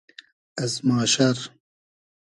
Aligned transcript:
از 0.57 0.85
ماشئر 0.85 1.37